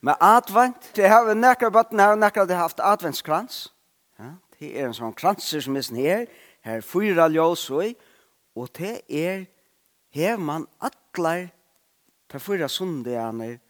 [0.00, 3.72] Med advent, det har vi nekker bøtten her, nekker det har haft adventskrans.
[4.18, 6.24] Ja, det er en sånn kranser som er sånn her,
[6.66, 8.04] her fyra ljøs og
[8.58, 9.44] og det er
[10.14, 11.50] her man atler
[12.30, 13.60] til fyra sundagene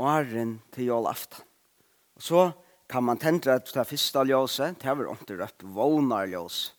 [0.00, 1.46] og æren til jølaften.
[2.16, 2.42] Og så
[2.90, 6.74] kan man tendre til det første ljøset, det har vi ikke røpt vågnar ljøs.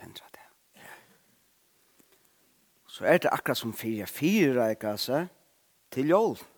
[0.00, 0.88] Tendre det.
[2.88, 5.26] Så er det akkurat som fyra fyra, ikke altså,
[5.92, 6.53] til jølaften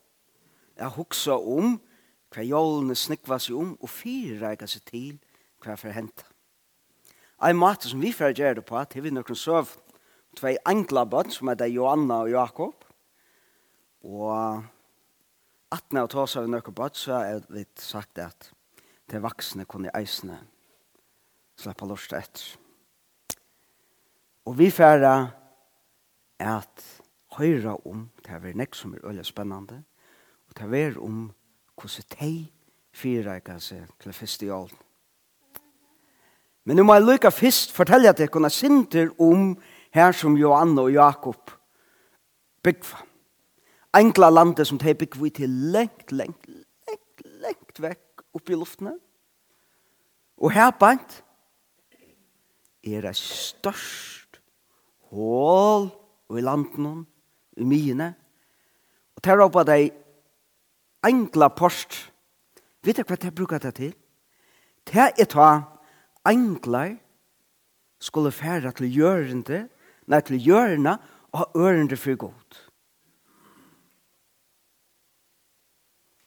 [0.76, 1.76] er hugsa om
[2.34, 5.12] hva jålene snikva seg om og fyrreika seg til
[5.64, 6.26] hva for henta.
[7.40, 9.74] Ein måte som vi fyrir gjer det på, til vi nokon søv
[10.36, 12.84] tvei enkla som er det og Jakob,
[14.04, 14.62] og
[15.72, 18.52] atna og tåsa vi nokon bøtt, så er vi sagt at
[19.08, 20.38] til vaksne kunne eisne
[21.56, 22.56] slappa lort etter.
[24.46, 25.32] Og vi fyrir
[26.38, 26.84] at
[27.36, 29.82] høyra om, det er vel nek som er øyla spennande,
[30.56, 31.26] ta ver om
[31.76, 32.32] hvordan de
[32.96, 34.70] fyrreika seg til festival.
[36.66, 39.52] Men nu må jeg lykke først fortelle at jeg kunne sinter om
[39.94, 41.52] her som Johanne og Jakob
[42.64, 43.04] byggva.
[43.96, 48.96] Enkla landet som de byggva til lengt, lengt, lengt, lengt vekk oppi luftene.
[50.36, 51.22] Og her bant
[52.84, 54.40] er det størst
[55.12, 55.88] hål
[56.36, 57.06] i landen,
[57.56, 58.10] i myene.
[59.16, 59.90] Og der oppe de
[61.04, 62.12] engla post.
[62.84, 63.94] Vet du hva jeg bruker det til?
[64.86, 65.50] Det er ta
[66.26, 66.96] englar
[68.02, 69.66] skulle færa til gjørende,
[70.06, 70.96] nei til gjørende
[71.34, 72.60] og ørende for godt.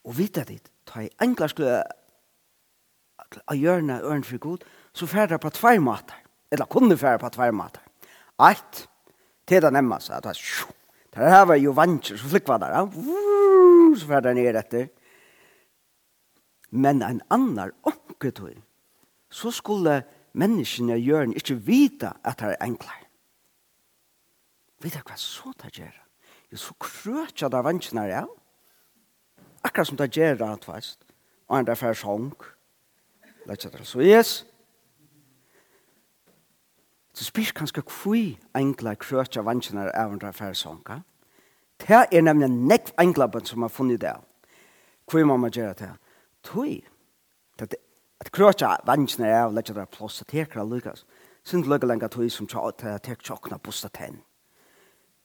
[0.04, 1.84] Og vita dit, ta i englar skulle
[3.48, 6.18] a gjørende og ørende for godt, så færa på tvær måter.
[6.52, 7.84] Eller kunne færa på tvær måter.
[8.42, 8.88] Eit,
[9.48, 10.24] til det seg at
[11.10, 12.84] det er her var jo vantjer, så flikk var det, ja,
[13.98, 14.88] så var det ned etter.
[16.72, 18.56] Men en annan omkretøy,
[19.30, 23.10] så skulle menneskene gjøre ikke vite at det er enklere.
[24.80, 25.96] Vet du hva så det gjør?
[26.52, 28.24] Jo, så krøtja det vanskene ja.
[29.64, 31.04] Akkurat som det gjør det, tvist.
[31.50, 32.32] Og en derfor sånn.
[33.50, 34.32] Lett seg til så, yes.
[37.14, 38.24] Så spyr kanskje hvor
[38.56, 41.02] enkla krøtja vanskene er av en derfor sånn, ja.
[41.80, 44.16] Det er nemlig nekv englappen som har funnet det.
[45.10, 45.92] Hvor må man gjøre det?
[46.44, 46.82] Tøy.
[47.60, 47.80] Det er
[48.20, 51.06] at krøtja vansjene er av legger det plass og tekra lukas.
[51.48, 54.22] Sind lukka lenga tui som tek tjokna busta ten.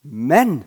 [0.02, 0.64] Men,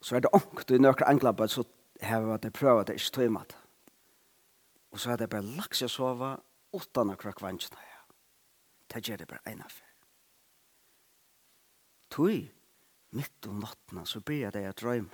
[0.00, 1.64] så er det ångt du nøkra englappen så
[2.00, 3.56] har det prøvd det ikke tui mat
[4.92, 6.38] Og så er det bare laks jeg sova
[6.72, 7.76] utan å krøk vansjene.
[8.90, 9.86] Det gjør det bare ena fyr.
[12.10, 12.50] tui
[13.16, 15.08] mitt om nattene, så blir det jeg drøm.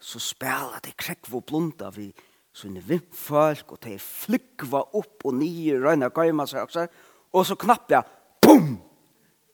[0.00, 2.10] Så spiller de krekk og blunda vi
[2.54, 6.86] sånne vimpfolk, og de flykva opp og nye røyne gøyma seg også,
[7.34, 8.06] og så knapp jeg,
[8.44, 8.76] boom!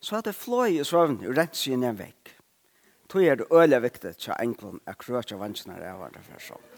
[0.00, 2.34] Så hadde fløy i søvn, og rent seg inn en vekk.
[3.10, 6.69] Tog er det øyelig viktig til enklån, jeg krøker vansjene jeg var det for sånn.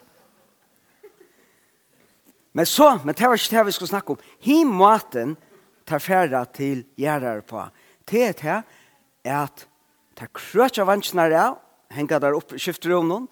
[2.52, 4.24] Men så, men det var ikke det vi skulle snakke om.
[4.44, 5.36] Hi maten
[5.88, 7.64] tar færre til gjerrere på.
[8.08, 8.34] Det er
[9.22, 9.66] det at
[10.16, 11.58] Ta krøtja vansjene av,
[11.92, 13.28] henga der opp skiftrøvnen,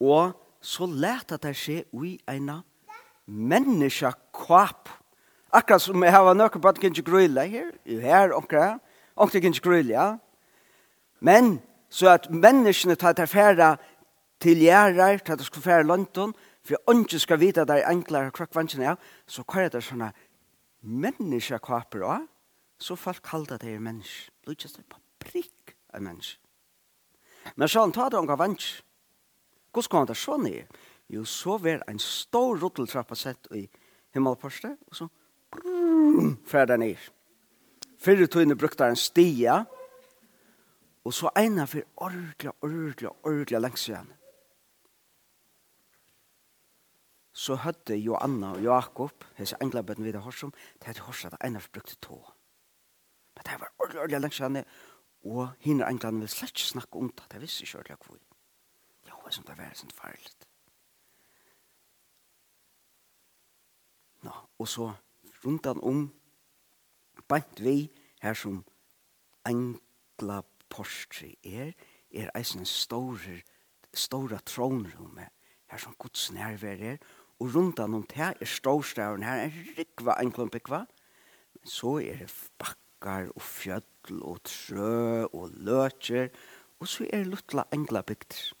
[0.00, 2.60] og så leta det skje ui eina
[3.30, 4.88] menneska kvap.
[5.52, 8.78] Akkurat som jeg har nøkker på at jeg ikke grøyla her, jo her, onkra,
[9.16, 10.08] onkra ikke grøyla, ja.
[11.20, 11.58] Men,
[11.90, 13.74] så at menneskene tar til færa
[14.40, 16.32] til gjerrar, tar til skal færa London,
[16.64, 19.72] for jeg ikke skal vite at det er enklere krøk vansjene av, så hva er
[19.74, 20.12] det sånne
[20.80, 22.28] menneska kåper også?
[22.80, 24.30] Så folk kallar det er mennesk.
[24.40, 25.52] Det er ikke på prikk
[25.94, 26.38] en menneske.
[27.56, 28.82] Men så han tar det omkring vans.
[29.72, 30.66] Hvordan skal han det så i?
[31.10, 33.64] Jo, så vil en stor rotteltrappa sett i
[34.14, 35.08] himmelpørste, og så
[36.46, 37.10] ferdig ned.
[37.98, 39.64] Fyrre tøyne brukte en stia,
[41.04, 44.12] og så ena for ordentlig, ordentlig, ordentlig lengs igjen.
[47.32, 51.72] Så høtte Joanna og Jakob, hese englabøtten videre horsom, det hadde horsom at ena for
[51.72, 52.18] brukte tå.
[53.34, 54.64] Men det var ordentlig, ordentlig lengs igjen,
[55.24, 57.26] Og hinner englene vil slett ikke snakke om det.
[57.32, 58.20] Det visste ikke ordentlig hvor.
[59.06, 60.32] Ja, hva som det var sånn farlig.
[64.24, 64.90] Nå, og så
[65.44, 66.02] rundt han om
[67.28, 67.88] bant vi
[68.20, 68.60] her som
[69.48, 71.72] engla porstri er,
[72.12, 73.40] er eisen en store,
[73.94, 75.30] store tronrummet
[75.70, 76.98] her som Guds nærvær er,
[77.40, 80.84] og rundt han om det er storstæren her, er rikva engla byggva,
[81.54, 86.28] men så er det bakk bakkar og fjöll og trø og løtjer,
[86.80, 88.54] og så er luttla engla bygder.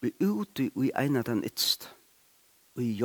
[0.00, 1.94] Vi ute i eina den ytst,
[2.76, 3.02] ui i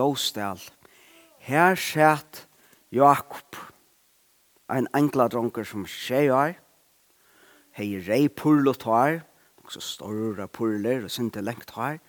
[1.39, 2.47] Her sett
[2.91, 3.56] Jakob,
[4.69, 6.56] ein engla dronker som tjejar,
[7.71, 9.24] hei rei purlo tar,
[9.69, 12.00] så stora purler og sinte lengt tar,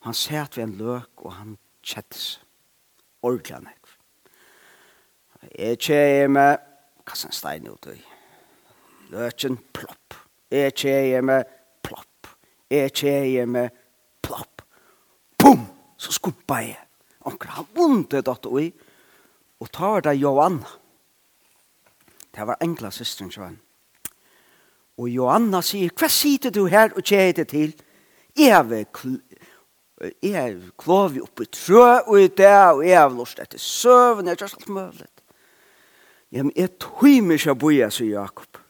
[0.00, 2.40] han sett vi en løk og han kjettis.
[3.22, 3.88] Ordelig han ekv.
[5.58, 6.28] Jeg tjejer
[7.06, 7.98] kastet en stein ut i.
[9.10, 10.14] Løtjen, plopp.
[10.50, 11.48] Jeg tjeje med
[11.82, 12.30] plopp.
[12.70, 13.70] Jeg tjeje med
[14.22, 14.62] plopp.
[15.38, 15.66] Pum!
[16.00, 16.78] Så skumpa jeg.
[17.28, 18.70] Onker har vondt det datt i.
[19.60, 20.78] Og tar det Johanna.
[22.30, 23.58] Det var enkla systeren, sjøen.
[25.00, 27.74] Og Johanna sier, hva sitter du her og tjeje det til?
[28.38, 29.20] Jeg vil
[30.22, 34.38] Jeg klov oppe i trø og i det, og jeg har lyst etter søvn, jeg
[34.40, 35.08] har alt mulig.
[36.30, 38.60] Ja, men jeg tøymer ikke boja, sier Jakob.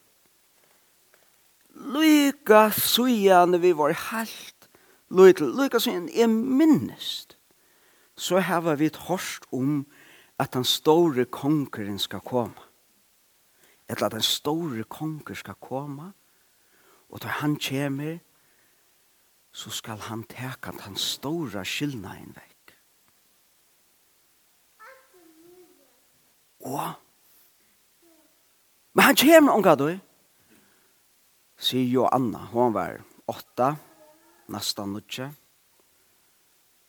[1.91, 4.69] Lyka sujan vi var halt,
[5.13, 7.37] lyka, lyka sujan er minnest.
[8.17, 9.85] Så hava vi et hørst om
[10.41, 12.57] at den store kongeren skal komme.
[13.89, 16.13] Eller at den store konger skal komme,
[17.09, 18.17] og da han kommer,
[19.51, 22.75] så skal han teka den store skyldnaden vekk.
[26.61, 26.93] Og
[28.93, 29.97] Men han kommer unga då.
[31.61, 33.75] Sier jo Anna, hon var åtta,
[34.49, 35.29] nesten nødje.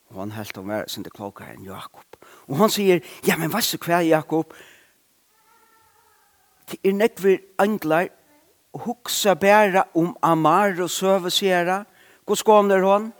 [0.09, 2.17] Og han helt om er sin klokka enn Jakob.
[2.49, 4.53] Og han sier, ja, men hva er hva, Jakob?
[6.69, 8.09] Det er nekver anglar,
[8.73, 11.83] og huksa bæra om Amar og søvesjera.
[12.25, 13.11] Hvor skåner hon?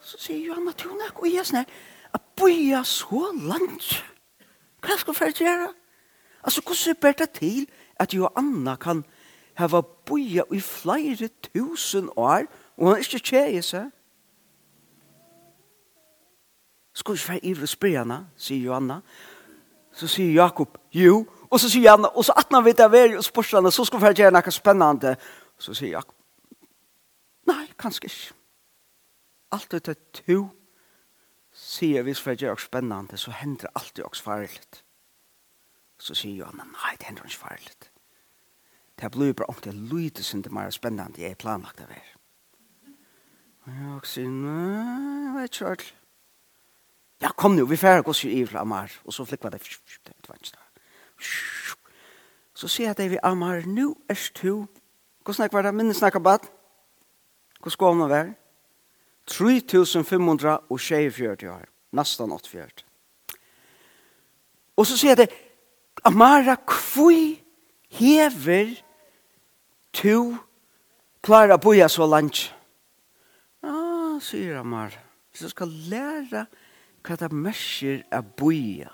[0.01, 1.69] Så sier Johanna, til hun ikke og jeg snær,
[2.13, 4.01] at boja så landje.
[4.81, 5.73] Hva skal jeg gjøre?
[6.43, 9.03] Altså, hvordan ber det til at Joanna kan
[9.53, 12.45] hava boia i flere tusen år,
[12.77, 13.91] og han ikke tjeje seg?
[16.93, 18.99] Skal ikke være ivrig spyrjana, sier Johanna.
[19.93, 23.23] Så sier Jakob, jo, og så sier han, og så atna vi det veri og
[23.23, 25.15] spørsmålene, så skal vi gjøre noe spennende.
[25.59, 26.15] Så sier Jakob,
[27.47, 28.37] nei, kanskje ikke.
[29.51, 30.49] Alt dette tog
[31.71, 34.59] sier vi skal gjøre spennende, så hender det alltid også farlig.
[36.01, 37.75] Så sier Johanna, nei, det hender ikke farlig.
[39.01, 42.11] Det blir bare ordentlig lydet som det mer spennende jeg er planlagt av her.
[43.61, 45.87] Og jeg sier, nei, jeg vet ikke alt.
[47.21, 48.91] Ja, kom nu, vi færre går sier Ivla Amar.
[49.05, 49.61] Og så flikker det.
[52.53, 54.67] Så sier jeg til Amar, nu er du.
[55.23, 56.49] Hvordan er det minnes snakker bad?
[57.59, 58.33] Hvordan skal han være?
[59.31, 61.69] 3540 år.
[61.89, 62.67] Nästan 84.
[64.75, 65.27] Och så säger det
[66.03, 67.43] Amara kvui
[67.89, 68.83] hever
[69.91, 70.35] tu
[71.27, 72.53] å boja så lunch.
[73.61, 74.99] Ah, sier Amara.
[75.33, 76.45] Så ska lära
[77.03, 78.91] hva det merker å boja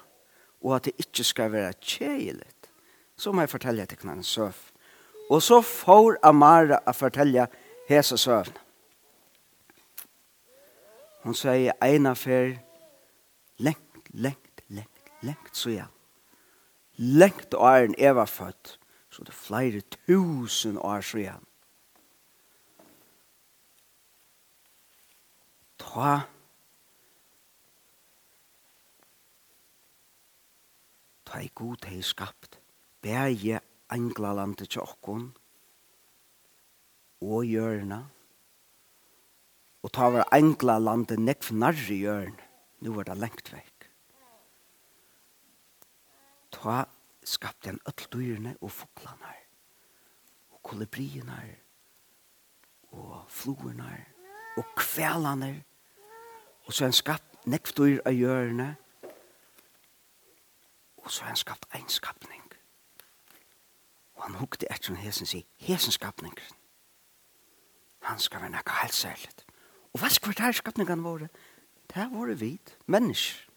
[0.61, 2.53] og at det ikke skal være kjeilig,
[3.17, 4.53] Så må jeg fortelle til knall søv.
[5.29, 7.47] Og så får Amara å fortelle
[7.89, 8.66] hese søvnene.
[11.27, 12.53] Hon sier eina fer
[13.59, 15.87] lengt, lengt, lengt, lengt, så ja.
[16.95, 18.77] Lengt åren jeg var født,
[19.11, 21.35] så det er flere tusen år så ja.
[25.83, 26.15] Ta
[31.27, 32.61] ta i god hei skapt
[33.03, 33.59] bæje
[33.91, 35.33] englalandet til okkon
[37.19, 38.16] og hjørna og
[39.87, 42.33] Og ta var engla landet nekv narri hjørn.
[42.83, 43.85] Nu var det lengt vekk.
[46.51, 46.81] Ta
[47.23, 49.31] skapte han öll og fuglene
[50.51, 51.39] og kolibriene
[52.91, 54.05] og fluerne
[54.57, 55.63] og kvelene
[56.65, 58.69] og så han skapt nekv dyr av hjørne
[60.97, 62.43] og så han skapt en skapning.
[64.15, 65.93] Og han hukte etter hesen sig hesen
[68.01, 69.46] han skal være nekka helt særligt
[69.97, 71.27] Og hva skvart her skapningene våre?
[71.89, 73.47] Det er våre vit, mennesker.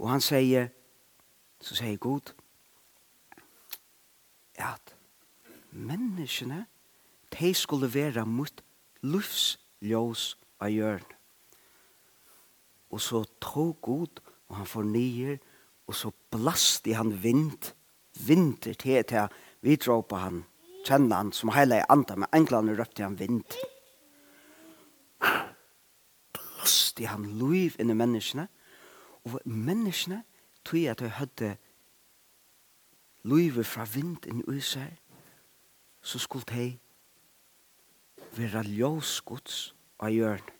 [0.00, 0.70] Og han sier,
[1.60, 2.32] så sier Gud,
[4.56, 4.94] at
[5.76, 6.62] menneskene,
[7.36, 8.64] de skulle være mot
[9.04, 10.24] livsljøs
[10.64, 11.14] av hjørnet.
[12.88, 15.38] Og så tog God, og han får nye,
[15.84, 17.74] og så blast i han vind,
[18.24, 20.44] vinter til til vi drar på han,
[20.88, 23.44] kjenner han som hele andre, men englene røpte han vind.
[23.44, 23.75] Vind
[26.66, 28.48] blåste han liv inn i menneskene,
[29.24, 30.24] og menneskene
[30.66, 31.56] tog at de hadde
[33.22, 34.98] livet fra vind inn i seg,
[36.02, 36.78] så skulle de
[38.34, 40.52] være ljøsgods av hjørnet.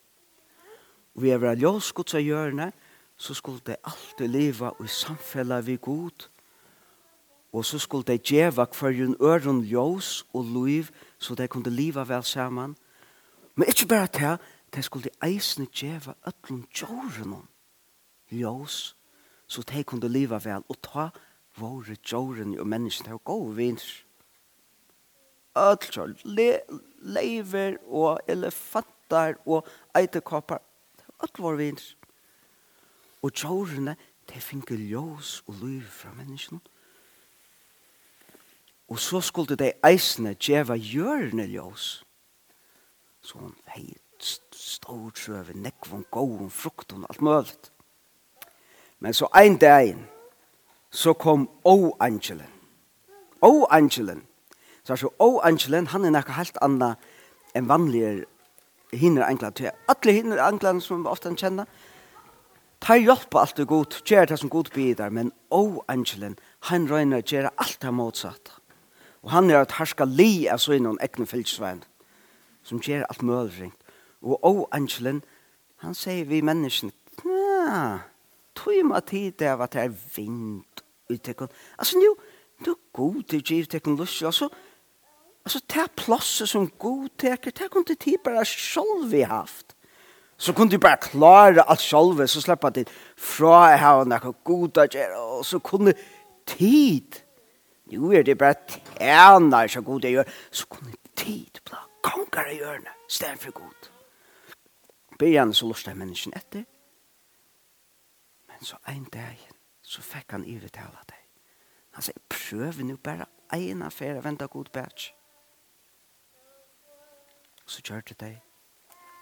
[1.15, 2.73] Og vi er være ljøsgods av hjørnet,
[3.17, 6.27] så skulle de alltid leva i samfellet vi god,
[7.51, 10.87] og så skulle de djeva hver en øren ljøs og liv,
[11.19, 12.75] så de kunne leva vel sammen.
[13.55, 14.37] Men ikke bare til,
[14.75, 17.47] de skulle eisne djeva öllum djårenon
[18.31, 18.95] ljós,
[19.47, 21.09] så de kunde liva vel og ta
[21.57, 23.85] våre djåren og menneskene og gå vins.
[25.57, 26.49] Öll djår, le,
[27.01, 30.61] leiver og elefantar og eitekopar,
[31.23, 31.95] öll våre vins
[33.21, 33.95] Og djårene,
[34.29, 36.59] de finke ljós og liv fra menneskene.
[38.87, 42.03] Og så skulle de eisne djeva hjørne ljós.
[43.21, 44.06] Så hon heit
[44.53, 47.53] stor trøve, nekvån, gåvån, frukton, alt mulig.
[48.99, 49.95] Men så ein dag
[50.91, 52.49] så kom O-angelen.
[53.41, 54.23] O-angelen.
[54.83, 56.95] Så altså, O-angelen, han er nekka helt anna
[57.55, 58.25] enn vanlige
[58.93, 59.53] hinner anglan.
[59.87, 61.65] Alle hinner anglan som vi ofte kjenner,
[62.79, 66.37] Ta hjelpa alt det godt, gjør det som godt bidrar, men O-angelen,
[66.69, 68.51] han røyner gjør alt det motsatt.
[69.23, 71.81] Og han er at herska li av så innan egne fylgsvein,
[72.63, 73.86] som gjør alt mølringt
[74.21, 75.21] og åangelen,
[75.83, 76.93] han sier vi menneskene,
[77.25, 77.99] ja,
[78.57, 80.83] tog meg tid av at det er vind
[81.13, 81.51] uttekken.
[81.77, 82.15] Altså, jo,
[82.65, 84.49] du er god til giv tekken lyst, altså,
[85.45, 89.21] altså, det er plasset som god teker, det er kun til tid bare selv vi
[89.21, 89.75] har haft.
[90.37, 92.85] Så kunne de bare klare alt selv, så slipper de
[93.17, 95.93] fra jeg har noe god å gjøre, og så kunne
[96.45, 97.23] tid.
[97.91, 102.57] jo, er det bare tjener så god jeg gjør, så kunne tid blant konger i
[102.57, 103.96] hjørnet, stedet for god.
[105.17, 106.63] Begerne så lustet mennesken etter.
[108.47, 109.49] Men så en dag
[109.81, 111.23] så fikk han irritale deg.
[111.97, 115.11] Han sier, prøv nå bare en affære, vent av god bæts.
[117.65, 118.41] Så gjør det deg.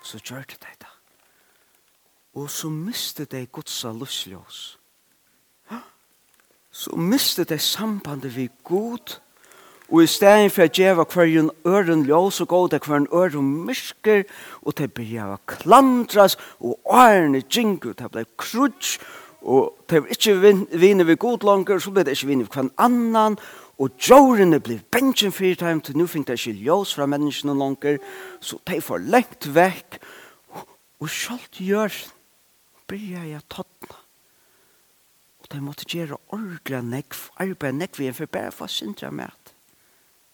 [0.04, 0.90] Så gjør det deg da.
[2.36, 4.78] Og så miste deg godsa luslås.
[6.76, 9.22] Så miste de sambandet vi god
[9.90, 13.52] Og i stedet for å gjøre hver en øren ljøs og gåte hver en øren
[13.68, 14.24] mysker,
[14.66, 19.04] og det begynner å klandras, og ærene djinker, det ble krutsk,
[19.46, 20.34] og det ble ikke
[20.74, 23.38] vinne ved god langer, så ble det ikke vinne ved hver annan,
[23.78, 28.02] og djørene ble bensjen fyrir time, til nå fikk det ikke ljøs fra menneskene langer,
[28.42, 30.00] så det får lengt vekk,
[30.98, 31.94] og sjalt gjør
[32.90, 34.02] begynner jeg tattna.
[35.46, 39.45] Og de måtte gjøre ordentlig nekv, arbeid nekv, for bare for å syndra med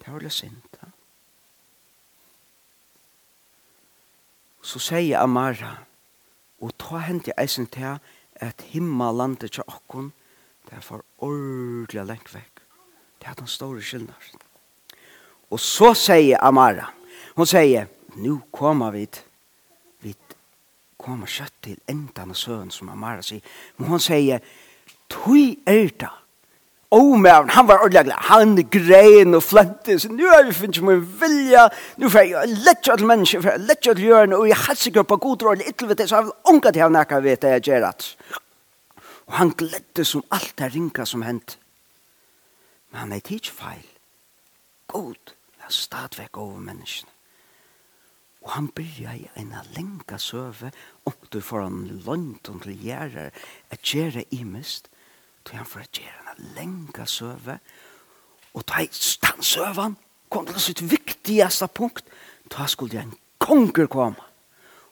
[0.01, 0.61] Det var det synd.
[4.61, 5.73] Så sier Amara,
[6.61, 7.97] og ta hent i eisen til
[8.35, 10.11] at himmelandet til okkon,
[10.69, 12.61] det er for ordelig lengt vekk.
[13.21, 14.45] Det er den store skyldnaren.
[15.51, 16.91] Og så sier Amara,
[17.35, 19.07] hun sier, nu kommer vi,
[20.01, 20.15] vi
[20.97, 23.41] kommer kjøtt til endan av søen, som Amara sier.
[23.77, 24.39] Men hun sier,
[25.09, 26.13] tui er det
[26.91, 28.15] omæren, han var ordentlig, glad.
[28.17, 31.67] han grein og flente, så nu er vi finnes min vilja,
[31.97, 35.03] nu får jeg lett til mennesker, får jeg lett til hjørne, og jeg har ikke
[35.03, 37.53] på god råd, ikke vet det, så jeg vil unga til han ikke vet det
[37.55, 38.09] jeg gjør at.
[39.27, 41.57] Og han gledde som alt det ringa som hent.
[42.91, 43.87] Men han er ikke feil.
[44.87, 47.11] God, jeg er stadvek over menneskene.
[48.41, 50.71] Og han byrja i en lenga søve,
[51.05, 53.29] og du får han lønt og til gjerrar,
[53.71, 54.90] et gjerra imist,
[55.43, 57.59] tog han for å gjøre en lenge søve,
[58.53, 59.97] og ta den søven,
[60.31, 62.07] kom til sitt viktigste punkt,
[62.51, 64.27] ta skulle en konger komme,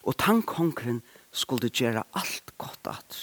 [0.03, 1.01] og den kongeren
[1.31, 3.19] skulle gjøre alt godt at.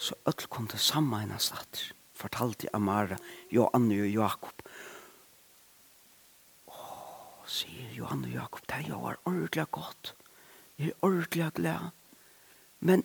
[0.00, 1.82] Så öll kom til sammenhengens at,
[2.16, 3.16] fortalte Amara,
[3.52, 4.64] Johanne og Jakob,
[7.50, 10.14] sier Johan og Jakob, det er jo ordentlig godt.
[10.78, 11.90] Jeg er ordentlig glad.
[12.80, 13.02] Men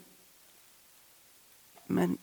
[1.87, 2.17] men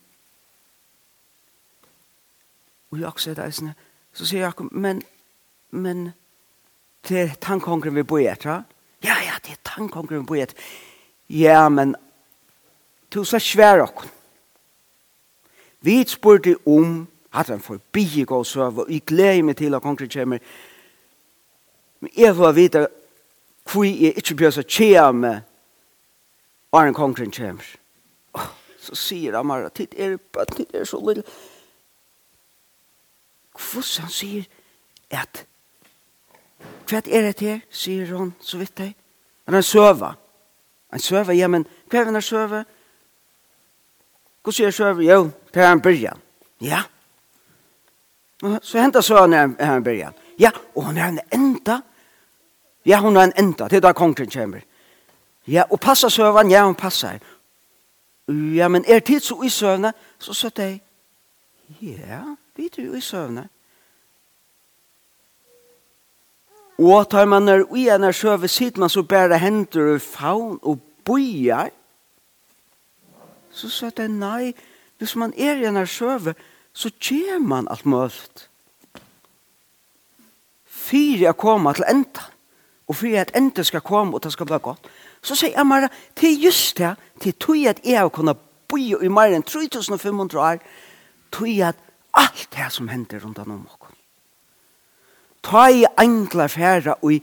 [2.92, 3.72] og jeg også er det sånn,
[4.12, 5.00] så sier Jakob, men,
[5.72, 6.10] men
[7.08, 8.66] det er tannkongren vi bor etter,
[9.02, 10.58] ja, ja, det er tannkongren vi bor etter,
[11.32, 11.94] ja, men
[13.12, 14.12] du sa svær okken.
[15.82, 19.82] Vi spurte om, at han får bygge gå så, og jeg gleder meg til at
[19.82, 20.42] kongren kommer,
[22.00, 22.86] men jeg får vite
[23.72, 25.40] hvor jeg ikke bør så tjea med,
[26.72, 27.64] og han kongren kommer
[28.82, 31.22] så sier han bare, tid er bøtt, tid er så lille.
[33.52, 34.48] Hvordan han sier
[35.12, 35.44] at,
[36.88, 38.94] hva er det her, sier han, så vidt jeg.
[39.46, 40.14] Han er søva.
[40.92, 42.64] Han søva, ja, men hva er han søva?
[44.42, 45.04] Hvordan sier søva?
[45.06, 46.26] Jo, det er han byrjan.
[46.62, 46.82] Ja.
[48.42, 50.18] Så hentet søveren er han byrjan.
[50.40, 51.80] Ja, og han er en enda.
[52.86, 54.64] Ja, hun er en enda, det er da kongen kommer.
[55.46, 57.18] Ja, og passa søvan, ja, hun passer
[58.32, 59.92] ja, men er tid så i søvne?
[60.18, 60.80] Så sa de,
[61.80, 62.22] ja,
[62.56, 63.48] vi er jo i søvne.
[66.78, 70.58] Og tar man når i en er søve, sitter man så bare hender og faun
[70.62, 71.70] og bojar.
[73.50, 74.54] Så sa de, nei,
[74.98, 76.34] hvis man er i en er søve,
[76.72, 78.48] så gjør man alt mølt.
[80.64, 82.24] Fyre kommer til enda.
[82.88, 84.88] Og fyre at enda skal komme, og det skal bli godt.
[85.22, 85.88] Så sier jeg bare,
[86.18, 88.38] til just det, til tog at jeg har kunnet
[88.68, 90.62] bo i mer enn 3500 år,
[91.32, 91.78] tog at
[92.14, 93.78] alt det som hender rundt om oss.
[95.42, 97.22] Ta i engla færa og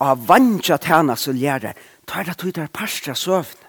[0.00, 1.76] av vantja tæna så lærer,
[2.06, 3.66] ta i det tog der parstra søvn,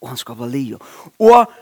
[0.00, 0.78] og han skal være lio.
[1.18, 1.52] Og,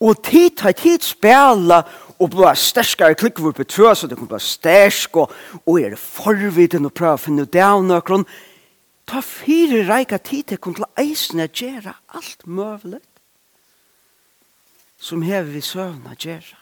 [0.00, 1.82] og tid, ta tid spela,
[2.18, 5.32] og blå sterskare klikkvur på trø, så det kan blå stersk, og,
[5.66, 8.51] og er forviden og prøve å finne ut det av nøkron, og
[9.06, 13.12] Ta fire reika tid til kun til eisen at gjøre alt møvlet
[15.02, 16.58] som hever vi søvn at gjøre.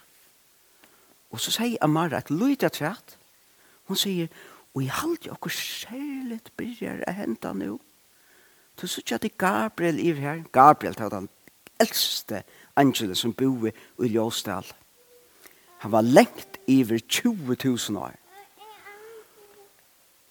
[1.30, 3.18] Og så sier Amara at lyda tvert.
[3.84, 4.30] Hun sier,
[4.74, 7.76] og i halde jo okkur særligt byrjar a henda nu.
[8.80, 10.42] Så sier at det Gabriel i her.
[10.52, 11.28] Gabriel tar den
[11.80, 12.42] eldste
[12.76, 14.64] angelen som boi i Ljåsdal.
[15.84, 18.16] Han var lengt iver 20.000 år.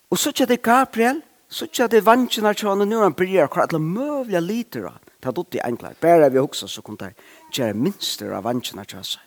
[0.10, 3.48] Og så sier det Gabriel, Så tja at det er vanskene til han, han bryr
[3.48, 5.00] akkur alle møvelige liter av.
[5.20, 7.14] Det har dutt i enklar, Bare vi hoksa så kunne det
[7.58, 9.22] gjøre minster av vantjen til seg.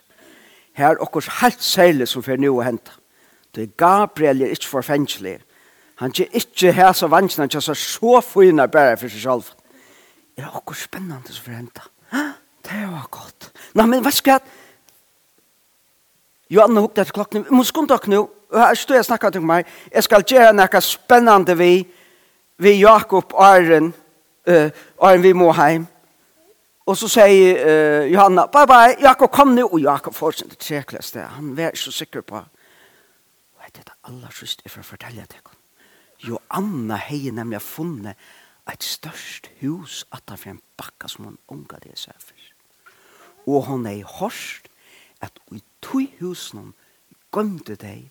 [0.73, 2.93] Her er okkurs helt særlig som fyrir nu å henta,
[3.53, 5.43] Det er Gabriel er ikke forfengelig.
[5.97, 9.51] Han er ikke her så vantjen til seg så fine bare for seg selv.
[10.37, 11.83] Det er okkurs spennende som fyrir henta,
[12.63, 13.53] Det var godt.
[13.75, 14.41] Nei, men hva skal jeg...
[16.51, 17.45] Johanne hukte etter klokken.
[17.49, 18.23] Vi må skunde dere nå.
[18.53, 19.67] Her står jeg og til meg.
[19.93, 21.87] Jeg skal gjøre noe spennende vi
[22.63, 23.93] vi Jakob Arren,
[24.49, 24.69] uh,
[25.03, 25.87] Arren vi må heim.
[26.87, 29.67] Og så sier uh, Johanna, bye bye, Jakob kom nu.
[29.69, 31.27] Og Jakob fortsetter trekløs det.
[31.37, 32.43] Han var så sikker på.
[33.57, 35.43] Og jeg det aller sist for å fortelle det.
[36.23, 38.19] Johanna har nemlig funnet
[38.71, 42.51] et størst hus at det var en bakka som hun unga det seg for.
[43.47, 44.69] Og hun er hårst
[45.23, 46.73] at i tog husen
[47.35, 48.11] gømte deg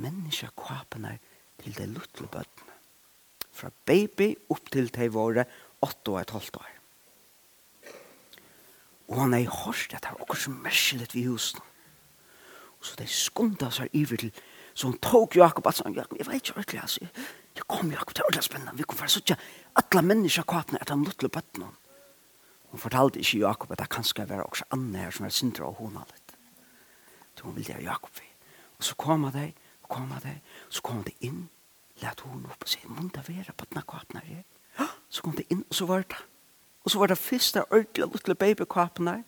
[0.00, 1.18] menneskekvapene
[1.60, 2.69] til det luttelig bøtten
[3.60, 5.46] fra baby opp til de våre
[5.84, 6.70] åtte og et halvt år.
[9.10, 11.60] Og han er i hørst det er akkurat så merkelig ved husen.
[12.78, 14.32] Og så de skunda seg iver til,
[14.74, 17.08] så han tok Jakob og sa, Jakob, jeg vet ikke ordentlig, altså.
[17.56, 18.76] Jeg kom, Jakob, det er ordentlig spennende.
[18.78, 19.36] Vi kommer for å sitte
[19.76, 21.76] alle mennesker kvatene etter en luttelig bøtten hon.
[22.70, 25.66] Hun fortalte ikke Jakob at det kan skal være også Anne her som er sindre
[25.66, 26.36] og hun litt.
[27.34, 28.28] Så hun ville det Jakob vi.
[28.78, 30.38] Og så kom han deg, og kom han deg,
[30.70, 31.48] så kom han inn,
[32.02, 34.44] lät hon upp och säger, månda vera på dina kapnar här.
[35.08, 36.16] Så kom det in och så var det.
[36.82, 39.24] Och så var det första ordentliga lilla babykvapen här.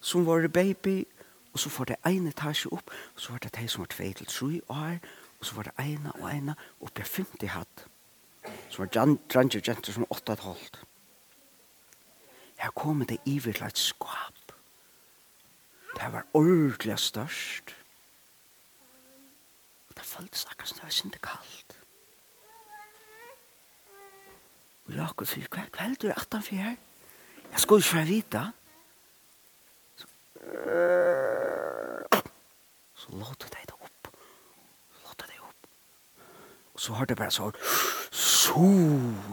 [0.00, 1.04] som var det baby
[1.52, 2.90] Och så får det ene etasje upp.
[3.14, 4.98] og så var det de som var två till tre år,
[5.38, 6.54] Och så var det ena och ena.
[6.80, 7.86] Och det ble femte hatt.
[8.70, 10.84] Så var det dranger jenter som åtta et halvt.
[12.56, 14.52] Her kom det i til et skap.
[15.96, 17.76] Det var ordentlig størst
[20.06, 21.76] føltes akkurat som det var sinte kaldt.
[24.86, 26.76] Og jeg akkurat sier, hva er kveld du er 18 for her?
[27.50, 28.42] Jeg skulle ikke være vita.
[29.96, 30.06] Så,
[32.94, 34.10] så låter det det opp.
[34.92, 35.68] Så låter det opp.
[36.74, 37.50] Og så hørte jeg bare så,
[38.12, 38.70] så,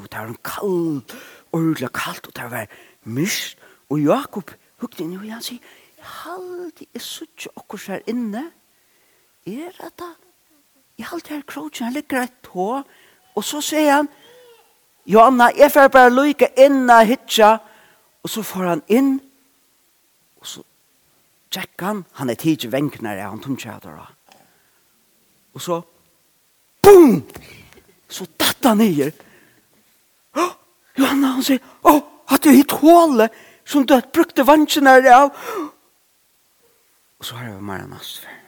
[0.10, 1.16] det var en kald,
[1.52, 2.68] ordentlig kaldt, og det var
[3.04, 3.58] mist.
[3.90, 5.62] Og Jakob hukte inn i og han sier,
[6.02, 8.48] halde, jeg sier ikke akkurat her inne.
[9.46, 10.14] Er det da?
[10.98, 12.84] Jeg halte her krogen, han ligger et tå.
[13.36, 14.10] Og så sier han,
[15.06, 17.56] Johanna, jeg får bare lykke inn av hitja.
[18.24, 19.16] Og så får han inn.
[20.40, 20.62] Og så
[21.52, 22.04] tjekk han.
[22.20, 24.08] Han er tidlig venknere, han tom ikke av
[25.54, 25.82] Og så,
[26.82, 27.24] boom!
[28.10, 29.12] Så datt han nyer.
[30.38, 30.54] Oh,
[30.98, 33.34] Johanna, han sier, å, oh, hatt du hitt hålet
[33.66, 35.34] som du hatt brukte vansjen her av.
[37.18, 38.43] Og så har jeg vært mer enn astfer.